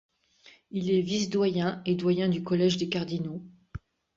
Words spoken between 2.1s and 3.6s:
du Collège des cardinaux.